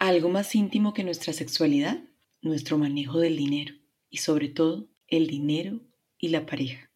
Algo 0.00 0.28
más 0.28 0.54
íntimo 0.54 0.94
que 0.94 1.02
nuestra 1.02 1.32
sexualidad, 1.32 2.00
nuestro 2.40 2.78
manejo 2.78 3.18
del 3.18 3.36
dinero 3.36 3.74
y 4.08 4.18
sobre 4.18 4.48
todo 4.48 4.88
el 5.08 5.26
dinero 5.26 5.80
y 6.18 6.28
la 6.28 6.46
pareja. 6.46 6.92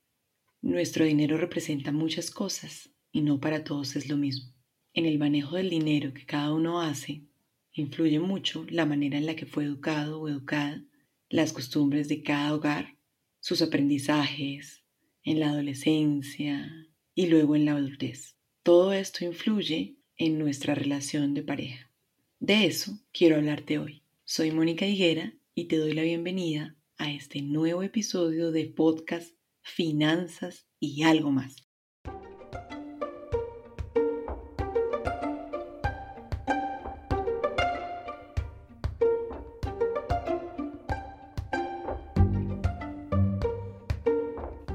Nuestro 0.60 1.04
dinero 1.04 1.36
representa 1.36 1.90
muchas 1.90 2.30
cosas 2.30 2.90
y 3.10 3.22
no 3.22 3.40
para 3.40 3.64
todos 3.64 3.96
es 3.96 4.08
lo 4.08 4.16
mismo. 4.16 4.54
En 4.94 5.04
el 5.04 5.18
manejo 5.18 5.56
del 5.56 5.68
dinero 5.68 6.14
que 6.14 6.26
cada 6.26 6.52
uno 6.52 6.80
hace, 6.80 7.24
influye 7.72 8.20
mucho 8.20 8.64
la 8.70 8.86
manera 8.86 9.18
en 9.18 9.26
la 9.26 9.34
que 9.34 9.46
fue 9.46 9.64
educado 9.64 10.20
o 10.20 10.28
educada, 10.28 10.84
las 11.28 11.52
costumbres 11.52 12.06
de 12.08 12.22
cada 12.22 12.54
hogar, 12.54 12.98
sus 13.40 13.62
aprendizajes 13.62 14.84
en 15.24 15.40
la 15.40 15.48
adolescencia 15.48 16.70
y 17.16 17.26
luego 17.26 17.56
en 17.56 17.64
la 17.64 17.72
adultez. 17.72 18.36
Todo 18.62 18.92
esto 18.92 19.24
influye 19.24 19.96
en 20.16 20.38
nuestra 20.38 20.76
relación 20.76 21.34
de 21.34 21.42
pareja. 21.42 21.91
De 22.42 22.66
eso 22.66 22.98
quiero 23.12 23.36
hablarte 23.36 23.78
hoy. 23.78 24.02
Soy 24.24 24.50
Mónica 24.50 24.84
Higuera 24.84 25.32
y 25.54 25.66
te 25.66 25.76
doy 25.76 25.92
la 25.92 26.02
bienvenida 26.02 26.74
a 26.98 27.08
este 27.08 27.40
nuevo 27.40 27.84
episodio 27.84 28.50
de 28.50 28.64
podcast 28.64 29.36
Finanzas 29.60 30.66
y 30.80 31.04
algo 31.04 31.30
más. 31.30 31.54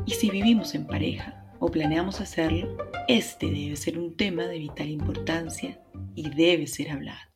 Y 0.05 0.11
si 0.11 0.29
vivimos 0.29 0.73
en 0.73 0.87
pareja 0.87 1.53
o 1.59 1.69
planeamos 1.69 2.21
hacerlo, 2.21 2.77
este 3.09 3.47
debe 3.47 3.75
ser 3.75 3.99
un 3.99 4.15
tema 4.15 4.47
de 4.47 4.57
vital 4.57 4.87
importancia 4.87 5.83
y 6.15 6.29
debe 6.29 6.65
ser 6.67 6.91
hablado. 6.91 7.26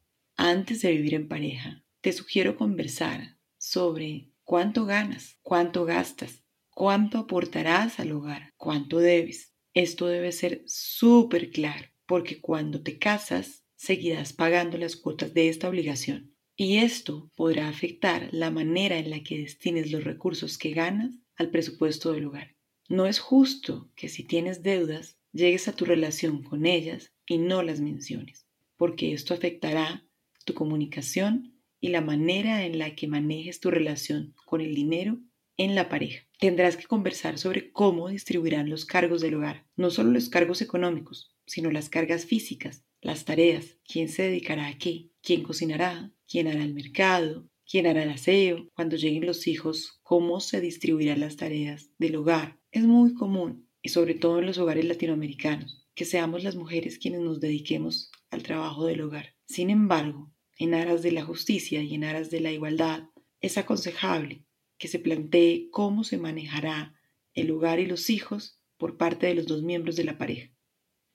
Antes 0.44 0.82
de 0.82 0.92
vivir 0.92 1.14
en 1.14 1.28
pareja, 1.28 1.84
te 2.02 2.12
sugiero 2.12 2.58
conversar 2.58 3.38
sobre 3.60 4.32
cuánto 4.44 4.88
ganas, 4.88 5.38
cuánto 5.44 5.86
gastas, 5.86 6.44
cuánto 6.72 7.20
aportarás 7.20 8.00
al 8.00 8.12
hogar, 8.12 8.50
cuánto 8.58 8.98
debes. 8.98 9.54
Esto 9.76 10.08
debe 10.08 10.32
ser 10.32 10.64
súper 10.66 11.52
claro, 11.52 11.90
porque 12.08 12.42
cuando 12.42 12.82
te 12.82 12.98
casas, 12.98 13.66
seguirás 13.76 14.34
pagando 14.34 14.80
las 14.80 14.96
cuotas 14.96 15.36
de 15.36 15.48
esta 15.48 15.70
obligación. 15.70 16.36
Y 16.56 16.78
esto 16.78 17.30
podrá 17.36 17.70
afectar 17.70 18.28
la 18.32 18.50
manera 18.50 18.98
en 18.98 19.12
la 19.12 19.22
que 19.22 19.38
destines 19.38 19.92
los 19.92 20.04
recursos 20.04 20.58
que 20.58 20.72
ganas 20.72 21.14
al 21.36 21.52
presupuesto 21.52 22.14
del 22.14 22.26
hogar. 22.26 22.56
No 22.90 23.06
es 23.06 23.20
justo 23.20 23.92
que 23.96 24.10
si 24.10 24.24
tienes 24.24 24.64
deudas, 24.64 25.20
llegues 25.34 25.68
a 25.68 25.76
tu 25.76 25.86
relación 25.86 26.42
con 26.42 26.66
ellas 26.66 27.14
y 27.28 27.38
no 27.38 27.62
las 27.62 27.80
menciones, 27.80 28.48
porque 28.76 29.14
esto 29.14 29.36
afectará 29.36 30.04
tu 30.44 30.54
comunicación 30.54 31.56
y 31.80 31.90
la 31.90 32.02
manera 32.02 32.66
en 32.66 32.78
la 32.78 32.96
que 32.96 33.08
manejes 33.08 33.60
tu 33.60 33.72
relación 33.72 34.36
con 34.46 34.62
el 34.62 34.76
dinero 34.76 35.20
en 35.58 35.76
la 35.76 35.90
pareja. 35.90 36.28
Tendrás 36.40 36.78
que 36.78 36.86
conversar 36.86 37.38
sobre 37.38 37.72
cómo 37.72 38.10
distribuirán 38.10 38.70
los 38.70 38.86
cargos 38.86 39.22
del 39.22 39.36
hogar, 39.36 39.68
no 39.76 39.90
solo 39.90 40.12
los 40.12 40.30
cargos 40.30 40.62
económicos, 40.62 41.36
sino 41.46 41.72
las 41.72 41.90
cargas 41.90 42.26
físicas, 42.26 42.86
las 43.02 43.26
tareas, 43.26 43.78
quién 43.88 44.10
se 44.10 44.24
dedicará 44.24 44.68
a 44.68 44.78
qué, 44.78 45.10
quién 45.22 45.44
cocinará, 45.44 46.12
quién 46.28 46.48
hará 46.48 46.64
el 46.64 46.74
mercado, 46.74 47.50
quién 47.70 47.88
hará 47.88 48.04
el 48.04 48.10
aseo, 48.10 48.70
cuando 48.74 48.96
lleguen 48.96 49.26
los 49.26 49.48
hijos, 49.48 50.00
cómo 50.04 50.40
se 50.40 50.62
distribuirán 50.62 51.20
las 51.20 51.38
tareas 51.38 51.90
del 51.98 52.16
hogar, 52.16 52.60
es 52.72 52.84
muy 52.84 53.14
común, 53.14 53.68
y 53.82 53.90
sobre 53.90 54.14
todo 54.14 54.40
en 54.40 54.46
los 54.46 54.58
hogares 54.58 54.86
latinoamericanos, 54.86 55.88
que 55.96 56.06
seamos 56.06 56.44
las 56.44 56.56
mujeres 56.56 57.00
quienes 57.00 57.22
nos 57.22 57.40
dediquemos 57.40 58.12
al 58.30 58.44
trabajo 58.44 58.86
del 58.86 59.02
hogar. 59.02 59.36
Sin 59.52 59.70
embargo, 59.70 60.34
en 60.58 60.74
aras 60.74 61.04
de 61.04 61.12
la 61.12 61.26
justicia 61.26 61.84
y 61.84 61.94
en 61.94 62.06
aras 62.06 62.30
de 62.30 62.40
la 62.40 62.54
igualdad, 62.54 63.10
es 63.42 63.58
aconsejable 63.58 64.46
que 64.78 64.88
se 64.88 64.98
plantee 64.98 65.68
cómo 65.72 66.06
se 66.06 66.18
manejará 66.18 66.96
el 67.34 67.52
hogar 67.52 67.82
y 67.82 67.86
los 67.86 68.10
hijos 68.10 68.62
por 68.78 68.96
parte 68.96 69.28
de 69.28 69.36
los 69.36 69.48
dos 69.48 69.62
miembros 69.62 69.98
de 69.98 70.06
la 70.06 70.18
pareja. 70.18 70.54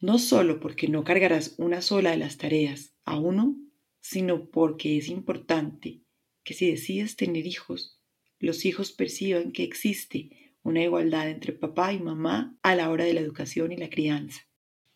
No 0.00 0.18
solo 0.18 0.60
porque 0.60 0.86
no 0.86 1.02
cargarás 1.02 1.54
una 1.56 1.80
sola 1.80 2.10
de 2.10 2.18
las 2.18 2.36
tareas 2.36 2.94
a 3.06 3.18
uno, 3.18 3.56
sino 4.00 4.50
porque 4.50 4.98
es 4.98 5.08
importante 5.08 6.02
que 6.44 6.52
si 6.52 6.70
decides 6.70 7.16
tener 7.16 7.46
hijos, 7.46 8.02
los 8.38 8.66
hijos 8.66 8.92
perciban 8.92 9.50
que 9.50 9.62
existe 9.62 10.52
una 10.62 10.82
igualdad 10.82 11.30
entre 11.30 11.54
papá 11.54 11.94
y 11.94 12.00
mamá 12.00 12.58
a 12.62 12.76
la 12.76 12.90
hora 12.90 13.06
de 13.06 13.14
la 13.14 13.20
educación 13.20 13.72
y 13.72 13.78
la 13.78 13.88
crianza. 13.88 14.42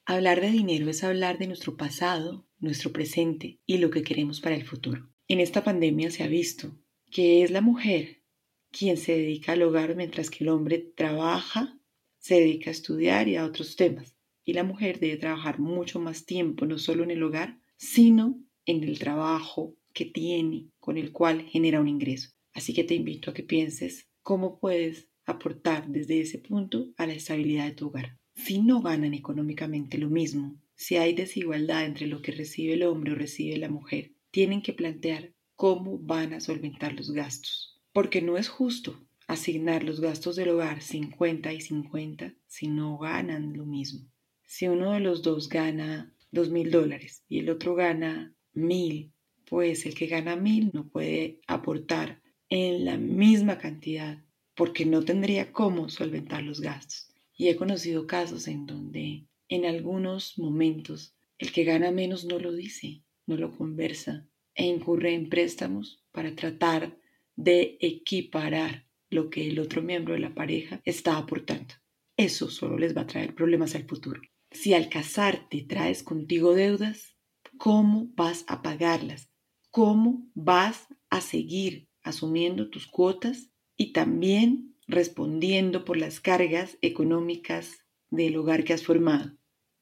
Hablar 0.04 0.42
de 0.42 0.50
dinero 0.50 0.90
es 0.90 1.02
hablar 1.04 1.38
de 1.38 1.46
nuestro 1.46 1.78
pasado, 1.78 2.49
nuestro 2.60 2.93
presente 2.93 3.59
y 3.66 3.78
lo 3.78 3.91
que 3.91 4.03
queremos 4.03 4.41
para 4.41 4.54
el 4.54 4.65
futuro. 4.65 5.10
En 5.28 5.41
esta 5.41 5.65
pandemia 5.65 6.10
se 6.10 6.22
ha 6.22 6.28
visto 6.28 6.76
que 7.10 7.43
es 7.43 7.50
la 7.50 7.60
mujer 7.60 8.22
quien 8.71 8.97
se 8.97 9.16
dedica 9.16 9.53
al 9.53 9.62
hogar 9.62 9.97
mientras 9.97 10.31
que 10.31 10.44
el 10.44 10.50
hombre 10.50 10.78
trabaja, 10.78 11.78
se 12.19 12.37
dedica 12.37 12.71
a 12.71 12.72
estudiar 12.72 13.28
y 13.28 13.37
a 13.37 13.44
otros 13.44 13.76
temas. 13.76 14.16
Y 14.44 14.53
la 14.53 14.65
mujer 14.65 15.00
debe 15.00 15.16
trabajar 15.16 15.59
mucho 15.59 16.00
más 16.00 16.25
tiempo, 16.25 16.66
no 16.66 16.78
solo 16.78 17.03
en 17.03 17.10
el 17.10 17.22
hogar, 17.22 17.60
sino 17.76 18.41
en 18.66 18.84
el 18.84 18.98
trabajo 18.98 19.77
que 19.92 20.04
tiene, 20.04 20.69
con 20.78 20.97
el 20.97 21.12
cual 21.12 21.42
genera 21.42 21.81
un 21.81 21.88
ingreso. 21.88 22.31
Así 22.53 22.72
que 22.72 22.84
te 22.84 22.94
invito 22.94 23.31
a 23.31 23.34
que 23.34 23.42
pienses 23.42 24.09
cómo 24.22 24.59
puedes 24.59 25.09
aportar 25.25 25.88
desde 25.88 26.21
ese 26.21 26.38
punto 26.38 26.92
a 26.97 27.06
la 27.06 27.15
estabilidad 27.15 27.66
de 27.66 27.72
tu 27.72 27.88
hogar. 27.88 28.19
Si 28.34 28.60
no 28.60 28.81
ganan 28.81 29.15
económicamente 29.15 29.98
lo 29.98 30.09
mismo, 30.09 30.59
si 30.80 30.96
hay 30.96 31.12
desigualdad 31.12 31.84
entre 31.84 32.06
lo 32.06 32.22
que 32.22 32.32
recibe 32.32 32.72
el 32.72 32.84
hombre 32.84 33.12
o 33.12 33.14
recibe 33.14 33.58
la 33.58 33.68
mujer, 33.68 34.12
tienen 34.30 34.62
que 34.62 34.72
plantear 34.72 35.34
cómo 35.54 35.98
van 35.98 36.32
a 36.32 36.41
solventar 36.41 36.94
los 36.94 37.12
gastos. 37.12 37.78
Porque 37.92 38.22
no 38.22 38.38
es 38.38 38.48
justo 38.48 39.06
asignar 39.26 39.84
los 39.84 40.00
gastos 40.00 40.36
del 40.36 40.48
hogar 40.48 40.80
50 40.80 41.52
y 41.52 41.60
50 41.60 42.34
si 42.46 42.68
no 42.68 42.96
ganan 42.96 43.52
lo 43.52 43.66
mismo. 43.66 44.08
Si 44.46 44.68
uno 44.68 44.92
de 44.92 45.00
los 45.00 45.20
dos 45.20 45.50
gana 45.50 46.14
dos 46.30 46.48
mil 46.48 46.70
dólares 46.70 47.24
y 47.28 47.41
el 47.41 47.50
otro 47.50 47.74
gana 47.74 48.34
mil, 48.54 49.12
pues 49.44 49.84
el 49.84 49.94
que 49.94 50.06
gana 50.06 50.34
mil 50.34 50.70
no 50.72 50.88
puede 50.88 51.42
aportar 51.47 52.22
en 52.48 52.86
la 52.86 52.97
misma 52.97 53.58
cantidad 53.58 54.24
porque 54.54 54.86
no 54.86 55.04
tendría 55.04 55.52
cómo 55.52 55.91
solventar 55.91 56.42
los 56.42 56.62
gastos. 56.62 57.12
Y 57.36 57.48
he 57.48 57.56
conocido 57.56 58.06
casos 58.06 58.48
en 58.48 58.64
donde 58.64 59.26
en 59.50 59.66
algunos 59.66 60.38
momentos 60.38 61.14
el 61.38 61.52
que 61.52 61.64
gana 61.64 61.90
menos 61.90 62.24
no 62.24 62.38
lo 62.38 62.52
dice, 62.52 63.02
no 63.26 63.36
lo 63.36 63.54
conversa 63.54 64.26
e 64.54 64.64
incurre 64.64 65.12
en 65.12 65.28
préstamos 65.28 66.02
para 66.12 66.34
tratar 66.34 66.96
de 67.36 67.76
equiparar 67.80 68.86
lo 69.10 69.28
que 69.28 69.48
el 69.48 69.58
otro 69.58 69.82
miembro 69.82 70.14
de 70.14 70.20
la 70.20 70.34
pareja 70.34 70.80
está 70.84 71.18
aportando. 71.18 71.74
Eso 72.16 72.48
solo 72.48 72.78
les 72.78 72.96
va 72.96 73.02
a 73.02 73.06
traer 73.06 73.34
problemas 73.34 73.74
al 73.74 73.84
futuro. 73.84 74.22
Si 74.50 74.72
al 74.72 74.88
casarte 74.88 75.62
traes 75.68 76.02
contigo 76.02 76.54
deudas, 76.54 77.16
¿cómo 77.58 78.08
vas 78.14 78.44
a 78.46 78.62
pagarlas? 78.62 79.30
¿Cómo 79.70 80.28
vas 80.34 80.86
a 81.08 81.20
seguir 81.20 81.88
asumiendo 82.02 82.70
tus 82.70 82.86
cuotas 82.86 83.50
y 83.76 83.92
también 83.92 84.76
respondiendo 84.86 85.84
por 85.84 85.96
las 85.96 86.20
cargas 86.20 86.78
económicas 86.82 87.84
del 88.10 88.36
hogar 88.36 88.64
que 88.64 88.72
has 88.72 88.82
formado. 88.82 89.39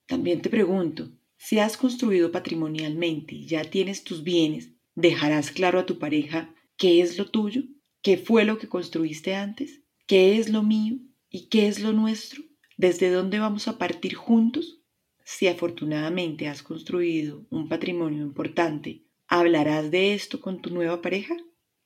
También 0.08 0.40
te 0.40 0.48
pregunto, 0.48 1.10
si 1.36 1.58
has 1.58 1.76
construido 1.76 2.32
patrimonialmente 2.32 3.34
y 3.34 3.46
ya 3.46 3.62
tienes 3.64 4.04
tus 4.04 4.24
bienes, 4.24 4.72
¿dejarás 4.94 5.50
claro 5.50 5.78
a 5.78 5.84
tu 5.84 5.98
pareja 5.98 6.54
qué 6.78 7.02
es 7.02 7.18
lo 7.18 7.30
tuyo? 7.30 7.64
¿Qué 8.00 8.16
fue 8.16 8.46
lo 8.46 8.56
que 8.56 8.68
construiste 8.68 9.34
antes? 9.34 9.82
¿Qué 10.06 10.38
es 10.38 10.48
lo 10.48 10.62
mío? 10.62 10.96
¿Y 11.28 11.48
qué 11.48 11.68
es 11.68 11.80
lo 11.80 11.92
nuestro? 11.92 12.42
¿Desde 12.78 13.10
dónde 13.10 13.38
vamos 13.38 13.68
a 13.68 13.76
partir 13.76 14.14
juntos? 14.14 14.80
Si 15.24 15.46
afortunadamente 15.46 16.48
has 16.48 16.62
construido 16.62 17.46
un 17.50 17.68
patrimonio 17.68 18.22
importante, 18.22 19.02
¿hablarás 19.26 19.90
de 19.90 20.14
esto 20.14 20.40
con 20.40 20.62
tu 20.62 20.70
nueva 20.70 21.02
pareja? 21.02 21.36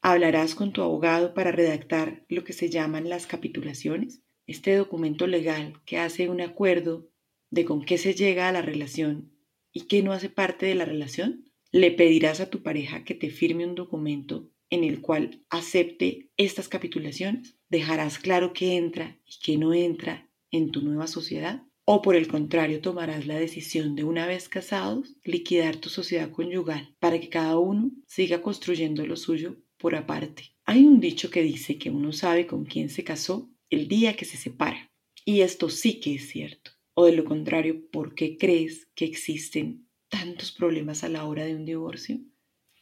Hablarás 0.01 0.55
con 0.55 0.73
tu 0.73 0.81
abogado 0.81 1.35
para 1.35 1.51
redactar 1.51 2.25
lo 2.29 2.45
que 2.45 2.53
se 2.53 2.71
llaman 2.71 3.09
las 3.09 3.27
capitulaciones, 3.27 4.23
este 4.47 4.77
documento 4.77 5.27
legal 5.27 5.81
que 5.85 5.99
hace 5.99 6.29
un 6.29 6.41
acuerdo 6.41 7.09
de 7.53 7.65
con 7.65 7.85
qué 7.85 7.99
se 7.99 8.15
llega 8.15 8.49
a 8.49 8.53
la 8.53 8.63
relación 8.63 9.31
y 9.73 9.83
qué 9.83 10.03
no 10.03 10.13
hace 10.13 10.29
parte 10.29 10.67
de 10.67 10.75
la 10.75 10.85
relación. 10.85 11.53
Le 11.71 11.91
pedirás 11.91 12.41
a 12.41 12.51
tu 12.51 12.63
pareja 12.63 13.05
que 13.05 13.15
te 13.15 13.31
firme 13.31 13.67
un 13.67 13.75
documento 13.75 14.51
en 14.71 14.85
el 14.85 15.01
cual 15.01 15.43
acepte 15.51 16.31
estas 16.37 16.69
capitulaciones. 16.69 17.57
Dejarás 17.69 18.19
claro 18.19 18.53
qué 18.53 18.77
entra 18.77 19.21
y 19.27 19.35
qué 19.45 19.59
no 19.59 19.75
entra 19.75 20.29
en 20.51 20.71
tu 20.71 20.81
nueva 20.81 21.07
sociedad. 21.07 21.63
O 21.85 22.01
por 22.01 22.17
el 22.17 22.27
contrario, 22.27 22.81
tomarás 22.81 23.27
la 23.27 23.39
decisión 23.39 23.97
de 23.97 24.05
una 24.05 24.27
vez 24.27 24.49
casados 24.49 25.15
liquidar 25.23 25.77
tu 25.77 25.91
sociedad 25.91 26.31
conyugal 26.31 26.95
para 27.01 27.21
que 27.21 27.29
cada 27.29 27.59
uno 27.59 27.91
siga 28.07 28.41
construyendo 28.41 29.07
lo 29.07 29.17
suyo 29.17 29.57
por 29.77 29.95
aparte. 29.95 30.55
Hay 30.65 30.85
un 30.85 31.01
dicho 31.01 31.31
que 31.31 31.43
dice 31.43 31.77
que 31.77 31.91
uno 31.91 32.13
sabe 32.13 32.47
con 32.47 32.65
quién 32.65 32.89
se 32.89 33.05
casó 33.05 33.51
el 33.69 33.89
día 33.89 34.17
que 34.17 34.25
se 34.25 34.39
separa. 34.39 34.91
Y 35.25 35.41
esto 35.41 35.69
sí 35.69 36.01
que 36.01 36.15
es 36.15 36.29
cierto. 36.29 36.73
O 36.95 37.07
de 37.07 37.13
lo 37.13 37.25
contrario, 37.25 37.89
¿por 37.91 38.15
qué 38.15 38.37
crees 38.37 38.89
que 38.95 39.05
existen 39.05 39.89
tantos 40.09 40.53
problemas 40.53 41.05
a 41.05 41.09
la 41.09 41.25
hora 41.25 41.45
de 41.45 41.55
un 41.55 41.65
divorcio? 41.65 42.21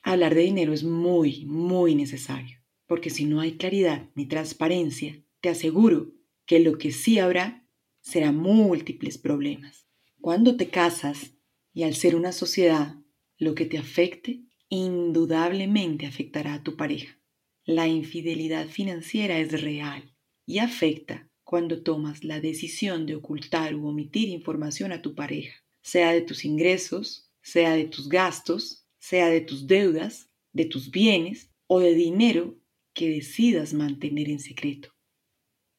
hablar 0.03 0.35
de 0.35 0.43
dinero 0.43 0.73
es 0.73 0.83
muy, 0.83 1.45
muy 1.47 1.95
necesario, 1.95 2.59
porque 2.87 3.11
si 3.11 3.25
no 3.25 3.41
hay 3.41 3.53
claridad 3.53 4.09
ni 4.15 4.27
transparencia, 4.27 5.23
te 5.41 5.49
aseguro 5.49 6.13
que 6.47 6.61
lo 6.61 6.79
que 6.79 6.93
sí 6.93 7.19
habrá 7.19 7.67
será 8.01 8.33
múltiples 8.33 9.19
problemas. 9.19 9.87
Cuando 10.21 10.57
te 10.57 10.69
casas 10.69 11.35
y 11.73 11.85
al 11.85 11.95
ser 11.95 12.17
una 12.17 12.33
sociedad, 12.33 12.97
lo 13.39 13.55
que 13.55 13.67
te 13.67 13.79
afecte 13.79 14.43
indudablemente 14.69 16.07
afectará 16.07 16.55
a 16.55 16.63
tu 16.63 16.77
pareja. 16.77 17.19
La 17.65 17.89
infidelidad 17.89 18.69
financiera 18.69 19.39
es 19.39 19.61
real 19.63 20.15
y 20.47 20.59
afecta 20.59 21.30
cuando 21.51 21.83
tomas 21.83 22.23
la 22.23 22.41
decisión 22.41 23.07
de 23.07 23.17
ocultar 23.17 23.75
u 23.75 23.89
omitir 23.89 24.29
información 24.29 24.93
a 24.93 25.03
tu 25.03 25.17
pareja, 25.17 25.57
sea 25.83 26.13
de 26.13 26.21
tus 26.21 26.45
ingresos, 26.45 27.29
sea 27.43 27.75
de 27.75 27.87
tus 27.87 28.09
gastos, 28.09 28.87
sea 29.01 29.29
de 29.29 29.41
tus 29.41 29.67
deudas, 29.67 30.31
de 30.53 30.67
tus 30.67 30.93
bienes 30.93 31.51
o 31.67 31.81
de 31.81 31.93
dinero 31.97 32.57
que 32.95 33.11
decidas 33.11 33.75
mantener 33.75 34.29
en 34.29 34.39
secreto. 34.39 34.91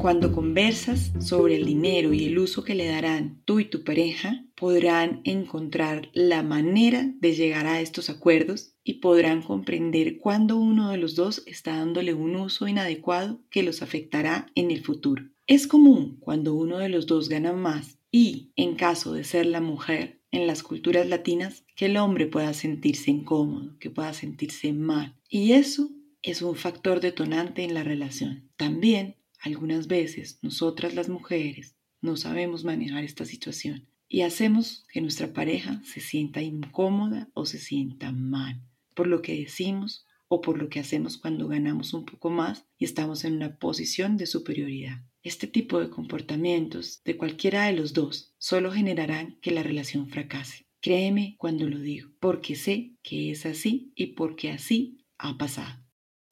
Cuando 0.00 0.32
conversas 0.32 1.12
sobre 1.20 1.56
el 1.56 1.66
dinero 1.66 2.14
y 2.14 2.24
el 2.24 2.38
uso 2.38 2.64
que 2.64 2.74
le 2.74 2.86
darán 2.86 3.42
tú 3.44 3.60
y 3.60 3.66
tu 3.66 3.84
pareja, 3.84 4.46
podrán 4.56 5.20
encontrar 5.24 6.08
la 6.14 6.42
manera 6.42 7.12
de 7.20 7.34
llegar 7.34 7.66
a 7.66 7.82
estos 7.82 8.08
acuerdos 8.08 8.72
y 8.82 8.94
podrán 8.94 9.42
comprender 9.42 10.16
cuándo 10.16 10.56
uno 10.56 10.88
de 10.88 10.96
los 10.96 11.16
dos 11.16 11.42
está 11.44 11.76
dándole 11.76 12.14
un 12.14 12.34
uso 12.34 12.66
inadecuado 12.66 13.42
que 13.50 13.62
los 13.62 13.82
afectará 13.82 14.50
en 14.54 14.70
el 14.70 14.82
futuro. 14.82 15.24
Es 15.46 15.66
común 15.66 16.16
cuando 16.20 16.54
uno 16.54 16.78
de 16.78 16.88
los 16.88 17.06
dos 17.06 17.28
gana 17.28 17.52
más 17.52 17.98
y, 18.10 18.52
en 18.56 18.76
caso 18.76 19.12
de 19.12 19.24
ser 19.24 19.44
la 19.44 19.60
mujer, 19.60 20.22
en 20.30 20.46
las 20.46 20.62
culturas 20.62 21.06
latinas, 21.10 21.66
que 21.76 21.86
el 21.86 21.98
hombre 21.98 22.26
pueda 22.26 22.54
sentirse 22.54 23.10
incómodo, 23.10 23.76
que 23.78 23.90
pueda 23.90 24.14
sentirse 24.14 24.72
mal. 24.72 25.14
Y 25.28 25.52
eso 25.52 25.90
es 26.22 26.40
un 26.40 26.56
factor 26.56 27.00
detonante 27.00 27.64
en 27.64 27.74
la 27.74 27.82
relación. 27.82 28.50
También 28.56 29.19
algunas 29.40 29.86
veces 29.86 30.38
nosotras 30.42 30.94
las 30.94 31.08
mujeres 31.08 31.76
no 32.00 32.16
sabemos 32.16 32.64
manejar 32.64 33.04
esta 33.04 33.24
situación 33.24 33.88
y 34.08 34.22
hacemos 34.22 34.84
que 34.92 35.00
nuestra 35.00 35.32
pareja 35.32 35.82
se 35.84 36.00
sienta 36.00 36.42
incómoda 36.42 37.28
o 37.34 37.46
se 37.46 37.58
sienta 37.58 38.12
mal 38.12 38.62
por 38.94 39.06
lo 39.06 39.22
que 39.22 39.34
decimos 39.34 40.06
o 40.28 40.40
por 40.40 40.58
lo 40.58 40.68
que 40.68 40.78
hacemos 40.78 41.16
cuando 41.16 41.48
ganamos 41.48 41.94
un 41.94 42.04
poco 42.04 42.30
más 42.30 42.66
y 42.78 42.84
estamos 42.84 43.24
en 43.24 43.34
una 43.34 43.58
posición 43.58 44.16
de 44.16 44.26
superioridad. 44.26 45.02
Este 45.22 45.46
tipo 45.46 45.80
de 45.80 45.90
comportamientos 45.90 47.02
de 47.04 47.16
cualquiera 47.16 47.66
de 47.66 47.72
los 47.72 47.92
dos 47.92 48.34
solo 48.38 48.72
generarán 48.72 49.38
que 49.40 49.50
la 49.50 49.62
relación 49.62 50.08
fracase. 50.08 50.66
Créeme 50.80 51.34
cuando 51.38 51.68
lo 51.68 51.78
digo, 51.78 52.10
porque 52.20 52.56
sé 52.56 52.96
que 53.02 53.30
es 53.30 53.44
así 53.44 53.92
y 53.94 54.08
porque 54.08 54.50
así 54.50 55.04
ha 55.18 55.36
pasado. 55.36 55.82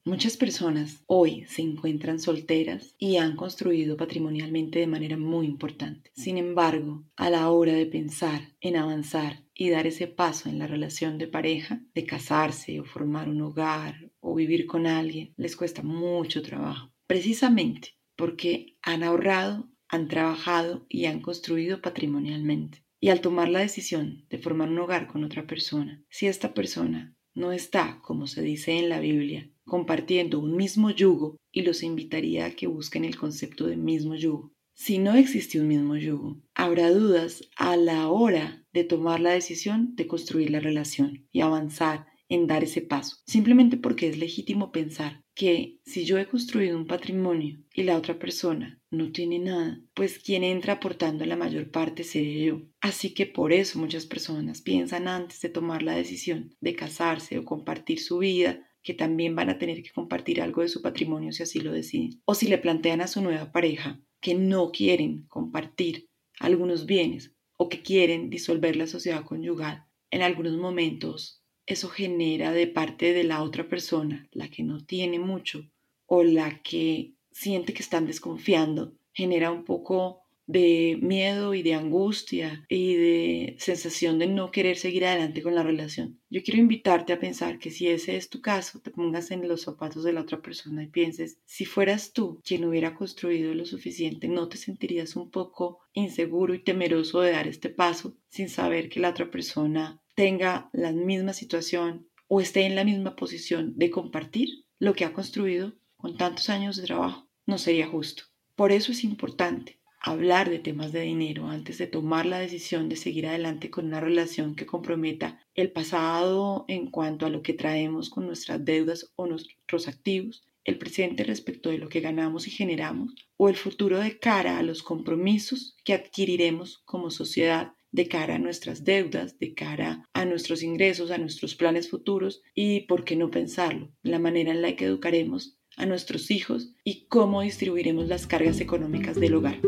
Muchas 0.09 0.37
personas 0.37 1.03
hoy 1.05 1.45
se 1.47 1.61
encuentran 1.61 2.19
solteras 2.19 2.95
y 2.97 3.17
han 3.17 3.35
construido 3.35 3.95
patrimonialmente 3.95 4.79
de 4.79 4.87
manera 4.87 5.17
muy 5.17 5.45
importante. 5.45 6.09
Sin 6.15 6.39
embargo, 6.39 7.05
a 7.15 7.29
la 7.29 7.51
hora 7.51 7.73
de 7.73 7.85
pensar 7.85 8.55
en 8.59 8.75
avanzar 8.75 9.43
y 9.53 9.69
dar 9.69 9.85
ese 9.85 10.07
paso 10.07 10.49
en 10.49 10.57
la 10.57 10.65
relación 10.65 11.19
de 11.19 11.27
pareja, 11.27 11.83
de 11.93 12.05
casarse 12.05 12.79
o 12.79 12.85
formar 12.85 13.29
un 13.29 13.39
hogar 13.43 14.11
o 14.19 14.33
vivir 14.33 14.65
con 14.65 14.87
alguien, 14.87 15.35
les 15.37 15.55
cuesta 15.55 15.83
mucho 15.83 16.41
trabajo. 16.41 16.91
Precisamente 17.05 17.89
porque 18.15 18.79
han 18.81 19.03
ahorrado, 19.03 19.69
han 19.89 20.07
trabajado 20.07 20.87
y 20.89 21.05
han 21.05 21.21
construido 21.21 21.83
patrimonialmente. 21.83 22.83
Y 22.99 23.09
al 23.09 23.21
tomar 23.21 23.47
la 23.47 23.59
decisión 23.59 24.25
de 24.31 24.39
formar 24.39 24.69
un 24.69 24.79
hogar 24.79 25.05
con 25.05 25.23
otra 25.23 25.45
persona, 25.45 26.03
si 26.09 26.25
esta 26.25 26.55
persona 26.55 27.15
no 27.39 27.53
está, 27.53 27.99
como 28.03 28.27
se 28.27 28.41
dice 28.41 28.77
en 28.77 28.89
la 28.89 28.99
Biblia, 28.99 29.49
compartiendo 29.65 30.39
un 30.39 30.55
mismo 30.55 30.91
yugo 30.91 31.37
y 31.51 31.61
los 31.61 31.83
invitaría 31.83 32.45
a 32.45 32.51
que 32.51 32.67
busquen 32.67 33.05
el 33.05 33.17
concepto 33.17 33.65
de 33.65 33.77
mismo 33.77 34.13
yugo. 34.15 34.53
Si 34.73 34.97
no 34.97 35.15
existe 35.15 35.59
un 35.59 35.67
mismo 35.67 35.95
yugo, 35.95 36.37
habrá 36.53 36.91
dudas 36.91 37.49
a 37.55 37.77
la 37.77 38.09
hora 38.09 38.65
de 38.73 38.83
tomar 38.83 39.21
la 39.21 39.31
decisión 39.31 39.95
de 39.95 40.07
construir 40.07 40.51
la 40.51 40.59
relación 40.59 41.27
y 41.31 41.41
avanzar 41.41 42.07
en 42.27 42.45
dar 42.45 42.63
ese 42.63 42.81
paso, 42.81 43.17
simplemente 43.25 43.77
porque 43.77 44.07
es 44.07 44.17
legítimo 44.17 44.71
pensar 44.71 45.23
que 45.39 45.79
si 45.85 46.03
yo 46.03 46.17
he 46.17 46.27
construido 46.27 46.75
un 46.75 46.85
patrimonio 46.85 47.63
y 47.73 47.83
la 47.83 47.95
otra 47.95 48.19
persona 48.19 48.81
no 48.91 49.13
tiene 49.13 49.39
nada, 49.39 49.81
pues 49.93 50.19
quien 50.19 50.43
entra 50.43 50.73
aportando 50.73 51.25
la 51.25 51.37
mayor 51.37 51.71
parte 51.71 52.03
seré 52.03 52.43
yo. 52.43 52.63
Así 52.81 53.13
que 53.13 53.25
por 53.25 53.53
eso 53.53 53.79
muchas 53.79 54.05
personas 54.05 54.59
piensan 54.59 55.07
antes 55.07 55.39
de 55.39 55.47
tomar 55.47 55.81
la 55.81 55.95
decisión 55.95 56.53
de 56.59 56.75
casarse 56.75 57.37
o 57.37 57.45
compartir 57.45 58.01
su 58.01 58.17
vida 58.17 58.67
que 58.83 58.93
también 58.93 59.33
van 59.33 59.49
a 59.49 59.57
tener 59.57 59.81
que 59.81 59.91
compartir 59.91 60.41
algo 60.41 60.61
de 60.61 60.67
su 60.67 60.81
patrimonio 60.81 61.31
si 61.31 61.43
así 61.43 61.61
lo 61.61 61.71
deciden. 61.71 62.21
O 62.25 62.35
si 62.35 62.49
le 62.49 62.57
plantean 62.57 62.99
a 62.99 63.07
su 63.07 63.21
nueva 63.21 63.53
pareja 63.53 64.01
que 64.19 64.35
no 64.35 64.73
quieren 64.73 65.25
compartir 65.29 66.09
algunos 66.41 66.85
bienes 66.85 67.33
o 67.55 67.69
que 67.69 67.81
quieren 67.81 68.29
disolver 68.29 68.75
la 68.75 68.87
sociedad 68.87 69.23
conyugal, 69.23 69.85
en 70.11 70.21
algunos 70.21 70.57
momentos 70.57 71.38
eso 71.69 71.87
genera 71.89 72.51
de 72.51 72.65
parte 72.65 73.13
de 73.13 73.23
la 73.23 73.43
otra 73.43 73.69
persona, 73.69 74.27
la 74.31 74.49
que 74.49 74.63
no 74.63 74.83
tiene 74.83 75.19
mucho 75.19 75.69
o 76.07 76.23
la 76.23 76.61
que 76.63 77.13
siente 77.31 77.73
que 77.73 77.83
están 77.83 78.07
desconfiando, 78.07 78.93
genera 79.13 79.51
un 79.51 79.63
poco 79.63 80.23
de 80.47 80.97
miedo 80.99 81.53
y 81.53 81.61
de 81.61 81.75
angustia 81.75 82.65
y 82.67 82.95
de 82.95 83.55
sensación 83.59 84.17
de 84.17 84.25
no 84.25 84.49
querer 84.49 84.77
seguir 84.77 85.05
adelante 85.05 85.43
con 85.43 85.53
la 85.53 85.61
relación. 85.61 86.19
Yo 86.31 86.41
quiero 86.41 86.59
invitarte 86.59 87.13
a 87.13 87.19
pensar 87.19 87.59
que 87.59 87.69
si 87.69 87.87
ese 87.87 88.17
es 88.17 88.29
tu 88.29 88.41
caso, 88.41 88.79
te 88.79 88.89
pongas 88.89 89.29
en 89.29 89.47
los 89.47 89.61
zapatos 89.61 90.03
de 90.03 90.11
la 90.11 90.21
otra 90.21 90.41
persona 90.41 90.81
y 90.81 90.87
pienses, 90.87 91.37
si 91.45 91.65
fueras 91.65 92.13
tú 92.13 92.41
quien 92.43 92.65
hubiera 92.65 92.95
construido 92.95 93.53
lo 93.53 93.65
suficiente, 93.65 94.27
¿no 94.27 94.49
te 94.49 94.57
sentirías 94.57 95.15
un 95.15 95.29
poco 95.29 95.81
inseguro 95.93 96.55
y 96.55 96.63
temeroso 96.63 97.21
de 97.21 97.31
dar 97.31 97.47
este 97.47 97.69
paso 97.69 98.17
sin 98.29 98.49
saber 98.49 98.89
que 98.89 98.99
la 98.99 99.09
otra 99.11 99.29
persona 99.29 100.01
tenga 100.19 100.69
la 100.73 100.91
misma 100.91 101.31
situación 101.31 102.09
o 102.27 102.41
esté 102.41 102.65
en 102.65 102.75
la 102.75 102.83
misma 102.83 103.15
posición 103.15 103.77
de 103.77 103.89
compartir 103.89 104.65
lo 104.77 104.93
que 104.93 105.05
ha 105.05 105.13
construido 105.13 105.75
con 105.95 106.17
tantos 106.17 106.49
años 106.49 106.75
de 106.75 106.83
trabajo. 106.83 107.29
No 107.45 107.57
sería 107.57 107.87
justo. 107.87 108.23
Por 108.57 108.73
eso 108.73 108.91
es 108.91 109.05
importante 109.05 109.79
hablar 110.01 110.49
de 110.49 110.59
temas 110.59 110.91
de 110.91 111.03
dinero 111.03 111.47
antes 111.47 111.77
de 111.77 111.87
tomar 111.87 112.25
la 112.25 112.37
decisión 112.37 112.89
de 112.89 112.97
seguir 112.97 113.27
adelante 113.27 113.69
con 113.69 113.85
una 113.85 114.01
relación 114.01 114.55
que 114.55 114.65
comprometa 114.65 115.39
el 115.55 115.71
pasado 115.71 116.65
en 116.67 116.91
cuanto 116.91 117.25
a 117.25 117.29
lo 117.29 117.41
que 117.41 117.53
traemos 117.53 118.09
con 118.09 118.27
nuestras 118.27 118.65
deudas 118.65 119.13
o 119.15 119.25
nuestros 119.25 119.87
activos, 119.87 120.43
el 120.65 120.77
presente 120.77 121.23
respecto 121.23 121.69
de 121.69 121.77
lo 121.77 121.87
que 121.87 122.01
ganamos 122.01 122.45
y 122.45 122.51
generamos, 122.51 123.15
o 123.37 123.47
el 123.47 123.55
futuro 123.55 123.99
de 123.99 124.19
cara 124.19 124.59
a 124.59 124.63
los 124.63 124.83
compromisos 124.83 125.77
que 125.85 125.93
adquiriremos 125.93 126.79
como 126.83 127.09
sociedad 127.09 127.71
de 127.91 128.07
cara 128.07 128.35
a 128.35 128.39
nuestras 128.39 128.83
deudas, 128.83 129.39
de 129.39 129.53
cara 129.53 130.07
a 130.13 130.25
nuestros 130.25 130.63
ingresos, 130.63 131.11
a 131.11 131.17
nuestros 131.17 131.55
planes 131.55 131.89
futuros 131.89 132.41
y, 132.53 132.81
¿por 132.81 133.03
qué 133.03 133.15
no 133.15 133.31
pensarlo?, 133.31 133.91
la 134.03 134.19
manera 134.19 134.51
en 134.51 134.61
la 134.61 134.75
que 134.75 134.85
educaremos 134.85 135.57
a 135.77 135.85
nuestros 135.85 136.29
hijos 136.31 136.73
y 136.83 137.07
cómo 137.07 137.41
distribuiremos 137.41 138.07
las 138.07 138.27
cargas 138.27 138.59
económicas 138.59 139.19
del 139.19 139.35
hogar. 139.35 139.59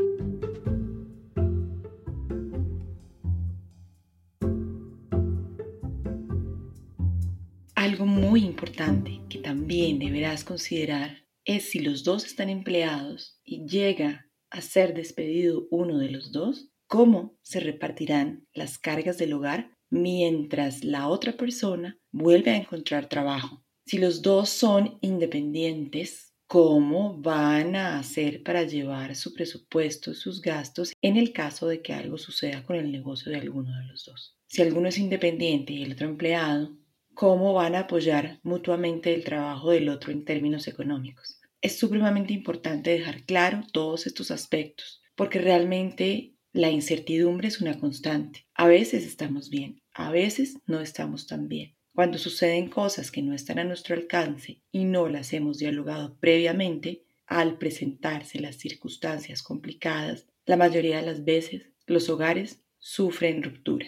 Algo 7.75 8.05
muy 8.05 8.43
importante 8.45 9.21
que 9.29 9.39
también 9.39 9.97
deberás 9.97 10.43
considerar 10.43 11.25
es 11.45 11.71
si 11.71 11.79
los 11.79 12.03
dos 12.03 12.25
están 12.25 12.49
empleados 12.49 13.39
y 13.43 13.65
llega 13.65 14.29
a 14.51 14.61
ser 14.61 14.93
despedido 14.93 15.67
uno 15.71 15.97
de 15.97 16.11
los 16.11 16.31
dos, 16.31 16.70
cómo 16.91 17.39
se 17.41 17.61
repartirán 17.61 18.49
las 18.53 18.77
cargas 18.77 19.17
del 19.17 19.31
hogar 19.31 19.77
mientras 19.89 20.83
la 20.83 21.07
otra 21.07 21.37
persona 21.37 21.97
vuelve 22.11 22.51
a 22.51 22.57
encontrar 22.57 23.07
trabajo. 23.07 23.63
Si 23.85 23.97
los 23.97 24.21
dos 24.21 24.49
son 24.49 24.97
independientes, 24.99 26.33
¿cómo 26.47 27.15
van 27.21 27.77
a 27.77 27.97
hacer 27.97 28.43
para 28.43 28.63
llevar 28.63 29.15
su 29.15 29.33
presupuesto, 29.33 30.13
sus 30.13 30.41
gastos, 30.41 30.91
en 31.01 31.15
el 31.15 31.31
caso 31.31 31.69
de 31.69 31.81
que 31.81 31.93
algo 31.93 32.17
suceda 32.17 32.61
con 32.65 32.75
el 32.75 32.91
negocio 32.91 33.31
de 33.31 33.37
alguno 33.37 33.73
de 33.73 33.85
los 33.85 34.03
dos? 34.03 34.37
Si 34.47 34.61
alguno 34.61 34.89
es 34.89 34.97
independiente 34.97 35.71
y 35.71 35.83
el 35.83 35.93
otro 35.93 36.09
empleado, 36.09 36.75
¿cómo 37.13 37.53
van 37.53 37.75
a 37.75 37.81
apoyar 37.81 38.41
mutuamente 38.43 39.13
el 39.13 39.23
trabajo 39.23 39.71
del 39.71 39.87
otro 39.87 40.11
en 40.11 40.25
términos 40.25 40.67
económicos? 40.67 41.39
Es 41.61 41.79
supremamente 41.79 42.33
importante 42.33 42.89
dejar 42.89 43.23
claro 43.23 43.63
todos 43.71 44.07
estos 44.07 44.29
aspectos, 44.29 45.01
porque 45.15 45.39
realmente 45.39 46.30
la 46.53 46.69
incertidumbre 46.69 47.47
es 47.47 47.61
una 47.61 47.79
constante. 47.79 48.45
A 48.53 48.67
veces 48.67 49.05
estamos 49.05 49.49
bien, 49.49 49.81
a 49.93 50.11
veces 50.11 50.57
no 50.65 50.81
estamos 50.81 51.27
tan 51.27 51.47
bien. 51.47 51.75
Cuando 51.93 52.17
suceden 52.17 52.69
cosas 52.69 53.11
que 53.11 53.21
no 53.21 53.33
están 53.33 53.59
a 53.59 53.63
nuestro 53.63 53.95
alcance 53.95 54.61
y 54.71 54.85
no 54.85 55.07
las 55.07 55.33
hemos 55.33 55.59
dialogado 55.59 56.17
previamente, 56.19 57.03
al 57.25 57.57
presentarse 57.57 58.39
las 58.39 58.57
circunstancias 58.57 59.41
complicadas, 59.41 60.25
la 60.45 60.57
mayoría 60.57 60.97
de 60.97 61.05
las 61.05 61.23
veces 61.23 61.69
los 61.85 62.09
hogares 62.09 62.61
sufren 62.79 63.43
ruptura. 63.43 63.87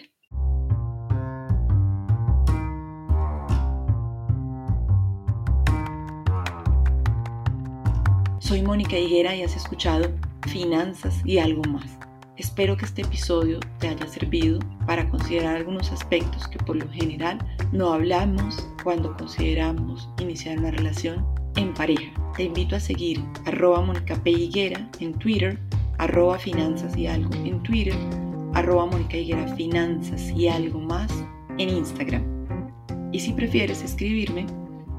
Soy 8.38 8.62
Mónica 8.62 8.98
Higuera 8.98 9.34
y 9.36 9.42
has 9.42 9.56
escuchado 9.56 10.14
Finanzas 10.46 11.22
y 11.24 11.38
algo 11.38 11.62
más 11.64 11.98
Espero 12.36 12.76
que 12.76 12.84
este 12.84 13.02
episodio 13.02 13.60
te 13.78 13.86
haya 13.86 14.08
servido 14.08 14.58
para 14.86 15.08
considerar 15.08 15.54
algunos 15.54 15.92
aspectos 15.92 16.48
que 16.48 16.58
por 16.58 16.74
lo 16.74 16.88
general 16.90 17.38
no 17.72 17.92
hablamos 17.92 18.68
cuando 18.82 19.16
consideramos 19.16 20.08
iniciar 20.20 20.58
una 20.58 20.72
relación 20.72 21.24
en 21.54 21.72
pareja. 21.74 22.12
Te 22.36 22.42
invito 22.42 22.74
a 22.74 22.80
seguir 22.80 23.22
arroba 23.44 23.82
Mónica 23.82 24.20
en 24.98 25.14
Twitter, 25.14 25.60
arroba 25.98 26.36
finanzas 26.36 26.96
y 26.96 27.06
algo 27.06 27.32
en 27.34 27.62
Twitter, 27.62 27.94
arroba 28.52 28.86
Mónica 28.86 29.16
Higuera 29.16 29.54
finanzas 29.54 30.30
y 30.32 30.48
algo 30.48 30.80
más 30.80 31.12
en 31.58 31.68
Instagram. 31.68 32.24
Y 33.12 33.20
si 33.20 33.32
prefieres 33.32 33.80
escribirme, 33.84 34.46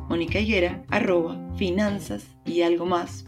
Mónica 0.07 0.39
arroba 0.87 1.37
finanzas 1.57 2.25
y 2.45 2.61
algo 2.61 2.85
más 2.85 3.25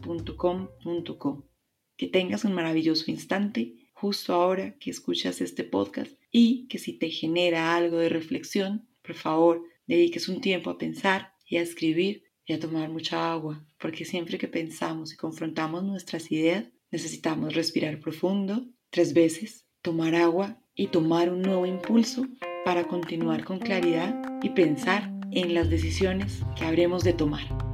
Que 1.98 2.08
tengas 2.08 2.46
un 2.46 2.54
maravilloso 2.54 3.12
instante 3.12 3.87
justo 4.00 4.34
ahora 4.34 4.78
que 4.78 4.92
escuchas 4.92 5.42
este 5.42 5.64
podcast 5.64 6.12
y 6.32 6.68
que 6.68 6.78
si 6.78 6.94
te 6.94 7.10
genera 7.10 7.76
algo 7.76 7.98
de 7.98 8.10
reflexión, 8.10 8.88
por 9.02 9.16
favor, 9.16 9.64
dediques 9.88 10.30
un 10.30 10.40
tiempo 10.40 10.70
a 10.70 10.78
pensar 10.78 11.34
y 11.48 11.58
a 11.58 11.64
escribir 11.64 12.24
y 12.46 12.54
a 12.54 12.60
tomar 12.60 12.90
mucha 12.90 13.32
agua, 13.32 13.66
porque 13.80 14.06
siempre 14.06 14.38
que 14.38 14.48
pensamos 14.48 15.14
y 15.14 15.18
confrontamos 15.18 15.84
nuestras 15.84 16.32
ideas, 16.32 16.66
necesitamos 16.92 17.56
respirar 17.56 18.00
profundo 18.00 18.68
tres 18.92 19.14
veces, 19.14 19.66
tomar 19.82 20.14
agua 20.14 20.62
y 20.76 20.88
tomar 20.88 21.32
un 21.32 21.42
nuevo 21.42 21.66
impulso 21.66 22.28
para 22.66 22.88
continuar 22.88 23.46
con 23.46 23.58
claridad 23.58 24.22
y 24.44 24.50
pensar 24.50 25.12
en 25.32 25.56
las 25.56 25.72
decisiones 25.72 26.44
que 26.56 26.66
habremos 26.66 27.04
de 27.04 27.14
tomar. 27.14 27.67